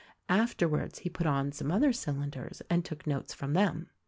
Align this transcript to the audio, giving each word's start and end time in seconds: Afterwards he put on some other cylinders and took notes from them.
Afterwards 0.29 0.97
he 0.97 1.11
put 1.11 1.27
on 1.27 1.51
some 1.51 1.71
other 1.71 1.93
cylinders 1.93 2.63
and 2.71 2.83
took 2.83 3.05
notes 3.05 3.35
from 3.35 3.53
them. 3.53 3.91